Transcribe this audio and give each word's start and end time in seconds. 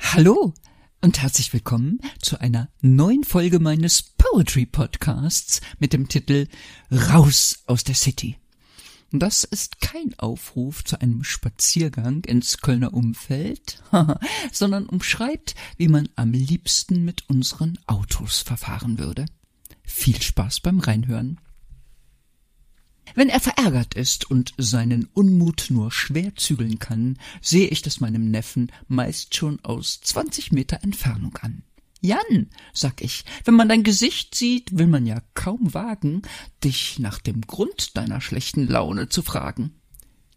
Hallo 0.00 0.54
und 1.02 1.20
herzlich 1.20 1.52
willkommen 1.52 2.00
zu 2.22 2.40
einer 2.40 2.70
neuen 2.80 3.24
Folge 3.24 3.58
meines 3.58 4.02
Poetry 4.02 4.64
Podcasts 4.64 5.60
mit 5.78 5.92
dem 5.92 6.08
Titel 6.08 6.46
Raus 6.90 7.64
aus 7.66 7.84
der 7.84 7.96
City. 7.96 8.38
Das 9.12 9.44
ist 9.44 9.82
kein 9.82 10.18
Aufruf 10.18 10.84
zu 10.84 10.98
einem 11.02 11.22
Spaziergang 11.22 12.24
ins 12.24 12.62
Kölner 12.62 12.94
Umfeld, 12.94 13.82
sondern 14.52 14.86
umschreibt, 14.86 15.54
wie 15.76 15.88
man 15.88 16.08
am 16.16 16.32
liebsten 16.32 17.04
mit 17.04 17.28
unseren 17.28 17.78
Autos 17.86 18.40
verfahren 18.40 18.98
würde. 18.98 19.26
Viel 19.82 20.22
Spaß 20.22 20.60
beim 20.60 20.80
Reinhören. 20.80 21.38
Wenn 23.14 23.28
er 23.28 23.40
verärgert 23.40 23.94
ist 23.94 24.30
und 24.30 24.54
seinen 24.56 25.06
Unmut 25.12 25.66
nur 25.70 25.90
schwer 25.90 26.34
zügeln 26.36 26.78
kann, 26.78 27.18
sehe 27.40 27.68
ich 27.68 27.82
das 27.82 28.00
meinem 28.00 28.30
Neffen 28.30 28.72
meist 28.88 29.34
schon 29.34 29.58
aus 29.64 30.00
zwanzig 30.00 30.52
Meter 30.52 30.82
Entfernung 30.82 31.36
an. 31.38 31.62
Jan, 32.02 32.48
sag 32.72 33.02
ich, 33.02 33.24
wenn 33.44 33.54
man 33.54 33.68
dein 33.68 33.82
Gesicht 33.82 34.34
sieht, 34.34 34.78
will 34.78 34.86
man 34.86 35.04
ja 35.04 35.20
kaum 35.34 35.74
wagen, 35.74 36.22
dich 36.64 36.98
nach 36.98 37.18
dem 37.18 37.42
Grund 37.42 37.96
deiner 37.96 38.22
schlechten 38.22 38.66
Laune 38.66 39.10
zu 39.10 39.20
fragen. 39.22 39.74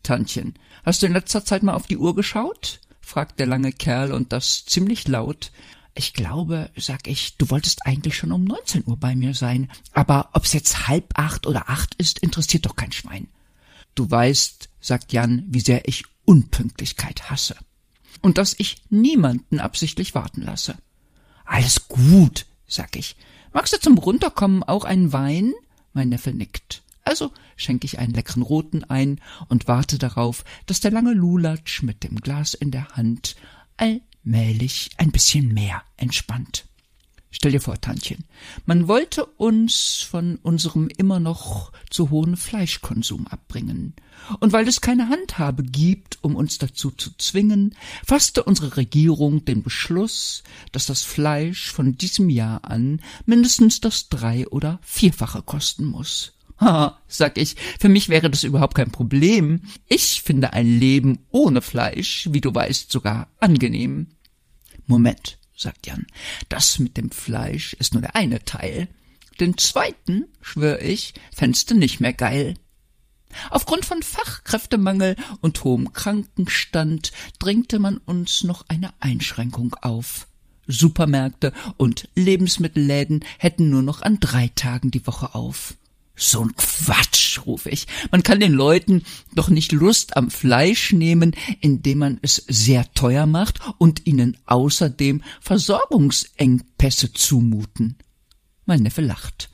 Tantchen, 0.03 0.55
hast 0.83 1.01
du 1.01 1.05
in 1.05 1.13
letzter 1.13 1.45
Zeit 1.45 1.63
mal 1.63 1.73
auf 1.73 1.87
die 1.87 1.97
Uhr 1.97 2.15
geschaut? 2.15 2.81
fragt 2.99 3.39
der 3.39 3.47
lange 3.47 3.71
Kerl 3.71 4.11
und 4.11 4.33
das 4.33 4.65
ziemlich 4.65 5.07
laut. 5.07 5.51
Ich 5.95 6.13
glaube, 6.13 6.71
sag 6.75 7.07
ich, 7.07 7.37
du 7.37 7.49
wolltest 7.49 7.85
eigentlich 7.85 8.17
schon 8.17 8.31
um 8.31 8.43
neunzehn 8.43 8.83
Uhr 8.85 8.97
bei 8.97 9.15
mir 9.15 9.33
sein, 9.35 9.69
aber 9.93 10.29
ob's 10.33 10.53
jetzt 10.53 10.87
halb 10.87 11.17
acht 11.19 11.45
oder 11.45 11.69
acht 11.69 11.93
ist, 11.95 12.19
interessiert 12.19 12.65
doch 12.65 12.75
kein 12.75 12.91
Schwein. 12.91 13.27
Du 13.93 14.09
weißt, 14.09 14.69
sagt 14.79 15.13
Jan, 15.13 15.43
wie 15.47 15.59
sehr 15.59 15.87
ich 15.87 16.05
Unpünktlichkeit 16.25 17.29
hasse. 17.29 17.55
Und 18.21 18.37
dass 18.37 18.55
ich 18.57 18.77
niemanden 18.89 19.59
absichtlich 19.59 20.15
warten 20.15 20.41
lasse. 20.41 20.77
Alles 21.45 21.87
gut, 21.87 22.47
sag 22.67 22.95
ich. 22.95 23.15
Magst 23.51 23.73
du 23.73 23.79
zum 23.79 23.97
Runterkommen 23.97 24.63
auch 24.63 24.85
einen 24.85 25.13
Wein? 25.13 25.53
Mein 25.93 26.09
Neffe 26.09 26.31
nickt. 26.31 26.81
Also 27.03 27.31
schenke 27.55 27.85
ich 27.85 27.99
einen 27.99 28.13
leckeren 28.13 28.41
roten 28.41 28.83
ein 28.85 29.19
und 29.49 29.67
warte 29.67 29.99
darauf, 29.99 30.43
dass 30.65 30.79
der 30.79 30.91
lange 30.91 31.13
Lulatsch 31.13 31.83
mit 31.83 32.03
dem 32.03 32.15
Glas 32.15 32.53
in 32.53 32.71
der 32.71 32.89
Hand 32.95 33.35
allmählich 34.23 34.91
ein 34.97 35.11
bisschen 35.11 35.53
mehr 35.53 35.83
entspannt. 35.97 36.65
Stell 37.35 37.51
dir 37.51 37.61
vor, 37.61 37.81
Tantchen, 37.81 38.25
man 38.67 38.87
wollte 38.87 39.25
uns 39.25 40.05
von 40.07 40.35
unserem 40.43 40.87
immer 40.97 41.19
noch 41.19 41.71
zu 41.89 42.11
hohen 42.11 42.37
Fleischkonsum 42.37 43.25
abbringen. 43.25 43.95
Und 44.39 44.53
weil 44.53 44.67
es 44.67 44.81
keine 44.81 45.09
Handhabe 45.09 45.63
gibt, 45.63 46.19
um 46.23 46.35
uns 46.35 46.59
dazu 46.59 46.91
zu 46.91 47.09
zwingen, 47.17 47.75
fasste 48.05 48.43
unsere 48.43 48.77
Regierung 48.77 49.45
den 49.45 49.63
Beschluss, 49.63 50.43
dass 50.71 50.85
das 50.85 51.01
Fleisch 51.01 51.71
von 51.71 51.97
diesem 51.97 52.29
Jahr 52.29 52.65
an 52.65 53.01
mindestens 53.25 53.81
das 53.81 54.09
drei- 54.09 54.47
oder 54.47 54.79
vierfache 54.83 55.41
kosten 55.41 55.85
muss. 55.85 56.33
Ha, 56.59 56.99
sag 57.07 57.37
ich, 57.37 57.55
für 57.79 57.89
mich 57.89 58.09
wäre 58.09 58.29
das 58.29 58.43
überhaupt 58.43 58.75
kein 58.75 58.91
Problem. 58.91 59.61
Ich 59.87 60.21
finde 60.21 60.53
ein 60.53 60.79
Leben 60.79 61.19
ohne 61.31 61.61
Fleisch, 61.61 62.29
wie 62.31 62.41
du 62.41 62.53
weißt, 62.53 62.91
sogar 62.91 63.27
angenehm. 63.39 64.07
Moment, 64.85 65.37
sagt 65.55 65.87
Jan. 65.87 66.05
Das 66.49 66.79
mit 66.79 66.97
dem 66.97 67.11
Fleisch 67.11 67.73
ist 67.73 67.93
nur 67.93 68.01
der 68.01 68.15
eine 68.15 68.43
Teil. 68.43 68.87
Den 69.39 69.57
zweiten, 69.57 70.25
schwör 70.41 70.81
ich, 70.81 71.13
fändst 71.35 71.71
du 71.71 71.75
nicht 71.75 71.99
mehr 71.99 72.13
geil. 72.13 72.55
Aufgrund 73.49 73.85
von 73.85 74.03
Fachkräftemangel 74.03 75.15
und 75.41 75.63
hohem 75.63 75.91
Krankenstand 75.93 77.11
drängte 77.39 77.79
man 77.79 77.97
uns 77.97 78.43
noch 78.43 78.65
eine 78.67 78.93
Einschränkung 78.99 79.73
auf. 79.81 80.27
Supermärkte 80.67 81.51
und 81.77 82.07
Lebensmittelläden 82.15 83.25
hätten 83.37 83.69
nur 83.69 83.81
noch 83.81 84.01
an 84.01 84.19
drei 84.19 84.49
Tagen 84.55 84.91
die 84.91 85.05
Woche 85.05 85.35
auf. 85.35 85.75
So 86.15 86.41
ein 86.41 86.55
Quatsch, 86.55 87.39
rufe 87.45 87.69
ich. 87.69 87.87
Man 88.11 88.21
kann 88.21 88.39
den 88.39 88.53
Leuten 88.53 89.03
doch 89.33 89.49
nicht 89.49 89.71
Lust 89.71 90.15
am 90.15 90.29
Fleisch 90.29 90.93
nehmen, 90.93 91.35
indem 91.59 91.97
man 91.99 92.19
es 92.21 92.35
sehr 92.47 92.91
teuer 92.93 93.25
macht 93.25 93.59
und 93.79 94.05
ihnen 94.05 94.37
außerdem 94.45 95.23
Versorgungsengpässe 95.41 97.13
zumuten. 97.13 97.97
Mein 98.65 98.83
Neffe 98.83 99.01
lacht. 99.01 99.49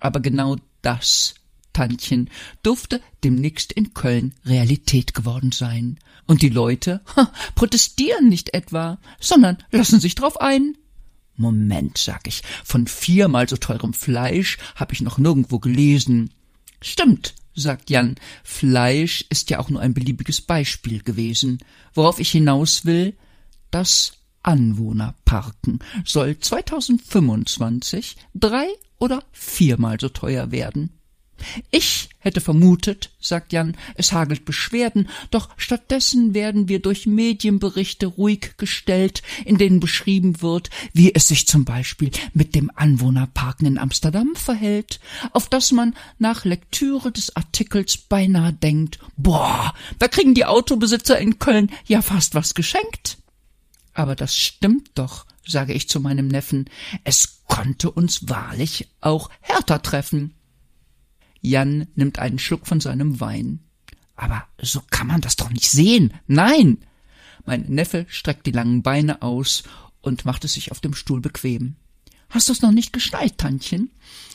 Aber 0.00 0.18
genau 0.18 0.56
das, 0.82 1.34
Tantchen, 1.72 2.28
durfte 2.62 3.00
demnächst 3.22 3.72
in 3.72 3.94
Köln 3.94 4.34
Realität 4.44 5.14
geworden 5.14 5.52
sein. 5.52 5.98
Und 6.26 6.42
die 6.42 6.48
Leute 6.48 7.00
ha, 7.16 7.32
protestieren 7.54 8.28
nicht 8.28 8.54
etwa, 8.54 8.98
sondern 9.20 9.58
lassen 9.70 10.00
sich 10.00 10.16
drauf 10.16 10.40
ein. 10.40 10.76
Moment, 11.36 11.98
sag 11.98 12.26
ich, 12.26 12.42
von 12.64 12.86
viermal 12.86 13.48
so 13.48 13.56
teurem 13.56 13.94
Fleisch 13.94 14.58
hab 14.74 14.92
ich 14.92 15.00
noch 15.00 15.18
nirgendwo 15.18 15.58
gelesen. 15.58 16.30
Stimmt, 16.80 17.34
sagt 17.54 17.90
Jan, 17.90 18.16
Fleisch 18.44 19.24
ist 19.28 19.50
ja 19.50 19.58
auch 19.58 19.70
nur 19.70 19.80
ein 19.80 19.94
beliebiges 19.94 20.40
Beispiel 20.40 21.02
gewesen. 21.02 21.58
Worauf 21.94 22.18
ich 22.18 22.30
hinaus 22.30 22.84
will, 22.84 23.16
das 23.70 24.14
Anwohnerparken 24.42 25.78
soll 26.04 26.38
2025 26.38 28.16
drei 28.34 28.66
oder 28.98 29.22
viermal 29.32 29.98
so 30.00 30.08
teuer 30.08 30.50
werden. 30.50 30.90
Ich 31.70 32.08
hätte 32.18 32.40
vermutet, 32.40 33.10
sagt 33.20 33.52
Jan, 33.52 33.76
es 33.96 34.12
hagelt 34.12 34.44
Beschwerden, 34.44 35.08
doch 35.30 35.48
stattdessen 35.56 36.34
werden 36.34 36.68
wir 36.68 36.80
durch 36.80 37.06
Medienberichte 37.06 38.06
ruhig 38.06 38.56
gestellt, 38.56 39.22
in 39.44 39.58
denen 39.58 39.80
beschrieben 39.80 40.40
wird, 40.40 40.70
wie 40.92 41.14
es 41.14 41.28
sich 41.28 41.46
zum 41.46 41.64
Beispiel 41.64 42.10
mit 42.32 42.54
dem 42.54 42.70
Anwohnerparken 42.74 43.66
in 43.66 43.78
Amsterdam 43.78 44.34
verhält, 44.34 45.00
auf 45.32 45.48
das 45.48 45.72
man 45.72 45.94
nach 46.18 46.44
Lektüre 46.44 47.10
des 47.12 47.34
Artikels 47.36 47.96
beinahe 47.96 48.52
denkt, 48.52 48.98
boah, 49.16 49.74
da 49.98 50.08
kriegen 50.08 50.34
die 50.34 50.44
Autobesitzer 50.44 51.18
in 51.18 51.38
Köln 51.38 51.70
ja 51.86 52.02
fast 52.02 52.34
was 52.34 52.54
geschenkt. 52.54 53.18
Aber 53.94 54.16
das 54.16 54.36
stimmt 54.36 54.90
doch, 54.94 55.26
sage 55.46 55.72
ich 55.72 55.88
zu 55.88 56.00
meinem 56.00 56.28
Neffen, 56.28 56.70
es 57.04 57.42
konnte 57.46 57.90
uns 57.90 58.28
wahrlich 58.28 58.88
auch 59.00 59.28
härter 59.40 59.82
treffen. 59.82 60.34
Jan 61.42 61.88
nimmt 61.94 62.18
einen 62.18 62.38
Schluck 62.38 62.66
von 62.66 62.80
seinem 62.80 63.20
Wein. 63.20 63.60
Aber 64.16 64.46
so 64.60 64.80
kann 64.90 65.08
man 65.08 65.20
das 65.20 65.36
doch 65.36 65.50
nicht 65.50 65.68
sehen. 65.68 66.14
Nein. 66.26 66.78
Mein 67.44 67.62
Neffe 67.62 68.06
streckt 68.08 68.46
die 68.46 68.52
langen 68.52 68.82
Beine 68.82 69.20
aus 69.20 69.64
und 70.00 70.24
macht 70.24 70.44
es 70.44 70.54
sich 70.54 70.70
auf 70.70 70.80
dem 70.80 70.94
Stuhl 70.94 71.20
bequem. 71.20 71.74
Hast 72.30 72.48
du's 72.48 72.62
noch 72.62 72.70
nicht 72.70 72.92
geschnallt, 72.92 73.36
Tantchen? 73.36 73.90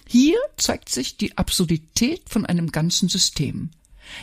Hier 0.08 0.38
zeigt 0.58 0.90
sich 0.90 1.18
die 1.18 1.38
Absurdität 1.38 2.30
von 2.30 2.46
einem 2.46 2.72
ganzen 2.72 3.10
System. 3.10 3.72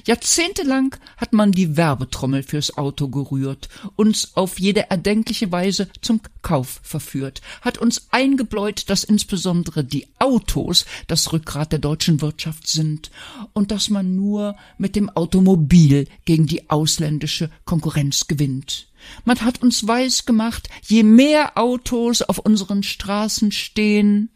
Jahrzehntelang 0.06 0.96
hat 1.16 1.32
man 1.32 1.52
die 1.52 1.76
Werbetrommel 1.76 2.42
fürs 2.42 2.76
Auto 2.76 3.08
gerührt, 3.08 3.68
uns 3.96 4.36
auf 4.36 4.58
jede 4.58 4.90
erdenkliche 4.90 5.50
Weise 5.52 5.88
zum 6.00 6.20
Kauf 6.42 6.80
verführt, 6.82 7.40
hat 7.60 7.78
uns 7.78 8.08
eingebläut, 8.10 8.90
dass 8.90 9.04
insbesondere 9.04 9.84
die 9.84 10.06
Autos 10.18 10.84
das 11.06 11.32
Rückgrat 11.32 11.72
der 11.72 11.78
deutschen 11.78 12.20
Wirtschaft 12.20 12.66
sind 12.68 13.10
und 13.52 13.70
dass 13.70 13.90
man 13.90 14.14
nur 14.14 14.56
mit 14.78 14.96
dem 14.96 15.08
Automobil 15.10 16.06
gegen 16.24 16.46
die 16.46 16.70
ausländische 16.70 17.50
Konkurrenz 17.64 18.26
gewinnt. 18.26 18.88
Man 19.24 19.40
hat 19.40 19.62
uns 19.62 19.86
weiß 19.86 20.24
gemacht, 20.24 20.68
je 20.86 21.02
mehr 21.02 21.58
Autos 21.58 22.22
auf 22.22 22.38
unseren 22.38 22.82
Straßen 22.82 23.52
stehen, 23.52 24.30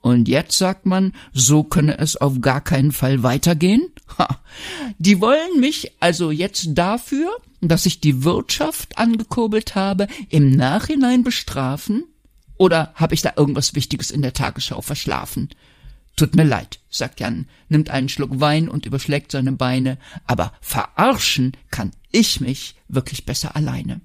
und 0.00 0.28
jetzt 0.28 0.56
sagt 0.56 0.86
man, 0.86 1.12
so 1.32 1.62
könne 1.62 1.98
es 1.98 2.16
auf 2.16 2.40
gar 2.40 2.60
keinen 2.60 2.92
Fall 2.92 3.22
weitergehen? 3.22 3.88
Ha. 4.18 4.40
Die 4.98 5.20
wollen 5.20 5.60
mich 5.60 5.92
also 6.00 6.30
jetzt 6.30 6.70
dafür, 6.70 7.30
dass 7.60 7.86
ich 7.86 8.00
die 8.00 8.24
Wirtschaft 8.24 8.98
angekurbelt 8.98 9.74
habe, 9.74 10.08
im 10.30 10.50
Nachhinein 10.50 11.22
bestrafen? 11.22 12.04
Oder 12.56 12.92
habe 12.94 13.14
ich 13.14 13.22
da 13.22 13.34
irgendwas 13.36 13.74
Wichtiges 13.74 14.10
in 14.10 14.22
der 14.22 14.32
Tagesschau 14.32 14.80
verschlafen? 14.80 15.50
Tut 16.16 16.34
mir 16.34 16.44
leid, 16.44 16.80
sagt 16.90 17.20
Jan, 17.20 17.46
nimmt 17.68 17.90
einen 17.90 18.08
Schluck 18.08 18.40
Wein 18.40 18.68
und 18.68 18.84
überschlägt 18.84 19.32
seine 19.32 19.52
Beine, 19.52 19.96
aber 20.26 20.52
verarschen 20.60 21.52
kann 21.70 21.92
ich 22.10 22.40
mich 22.40 22.74
wirklich 22.88 23.24
besser 23.24 23.56
alleine. 23.56 24.00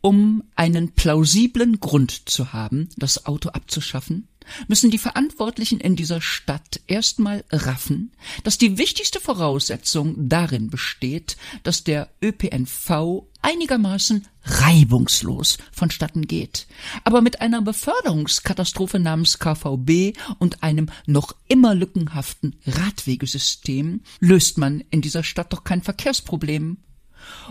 Um 0.00 0.44
einen 0.54 0.92
plausiblen 0.92 1.80
Grund 1.80 2.30
zu 2.30 2.52
haben, 2.52 2.88
das 2.96 3.26
Auto 3.26 3.50
abzuschaffen, 3.50 4.28
müssen 4.66 4.90
die 4.90 4.98
Verantwortlichen 4.98 5.80
in 5.80 5.96
dieser 5.96 6.20
Stadt 6.20 6.80
erstmal 6.86 7.44
raffen, 7.50 8.12
dass 8.44 8.58
die 8.58 8.78
wichtigste 8.78 9.20
Voraussetzung 9.20 10.28
darin 10.28 10.70
besteht, 10.70 11.36
dass 11.62 11.84
der 11.84 12.08
ÖPNV 12.22 13.24
einigermaßen 13.42 14.26
reibungslos 14.44 15.58
vonstatten 15.72 16.26
geht. 16.26 16.66
Aber 17.04 17.20
mit 17.20 17.40
einer 17.40 17.62
Beförderungskatastrophe 17.62 18.98
namens 18.98 19.38
KVB 19.38 20.16
und 20.38 20.62
einem 20.62 20.88
noch 21.06 21.34
immer 21.48 21.74
lückenhaften 21.74 22.56
Radwegesystem 22.66 24.00
löst 24.20 24.58
man 24.58 24.82
in 24.90 25.02
dieser 25.02 25.22
Stadt 25.22 25.52
doch 25.52 25.64
kein 25.64 25.82
Verkehrsproblem. 25.82 26.78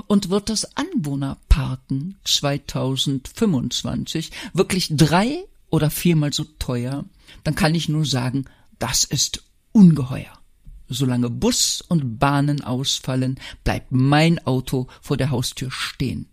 Und 0.07 0.29
wird 0.29 0.49
das 0.49 0.77
Anwohnerparken 0.77 2.17
2025 2.23 4.31
wirklich 4.53 4.87
drei 4.91 5.43
oder 5.69 5.89
viermal 5.89 6.33
so 6.33 6.43
teuer, 6.59 7.05
dann 7.43 7.55
kann 7.55 7.75
ich 7.75 7.89
nur 7.89 8.05
sagen, 8.05 8.45
das 8.79 9.03
ist 9.03 9.43
ungeheuer. 9.71 10.37
Solange 10.89 11.29
Bus 11.29 11.83
und 11.87 12.19
Bahnen 12.19 12.63
ausfallen, 12.63 13.39
bleibt 13.63 13.91
mein 13.91 14.45
Auto 14.45 14.87
vor 15.01 15.17
der 15.17 15.31
Haustür 15.31 15.69
stehen. 15.71 16.29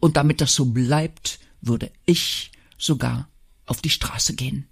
Und 0.00 0.16
damit 0.16 0.40
das 0.40 0.54
so 0.54 0.66
bleibt, 0.66 1.38
würde 1.60 1.90
ich 2.06 2.50
sogar 2.78 3.28
auf 3.66 3.82
die 3.82 3.90
Straße 3.90 4.34
gehen. 4.34 4.66